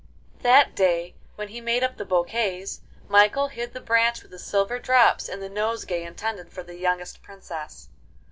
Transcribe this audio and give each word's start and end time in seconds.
X 0.33 0.41
That 0.41 0.73
day, 0.75 1.13
when 1.35 1.49
he 1.49 1.61
made 1.61 1.83
up 1.83 1.97
the 1.97 2.05
bouquets, 2.05 2.81
Michael 3.07 3.49
hid 3.49 3.73
the 3.73 3.79
branch 3.79 4.23
with 4.23 4.31
the 4.31 4.39
silver 4.39 4.79
drops 4.79 5.29
in 5.29 5.41
the 5.41 5.47
nosegay 5.47 6.01
intended 6.03 6.51
for 6.51 6.63
the 6.63 6.73
youngest 6.75 7.21
Princess. 7.21 7.87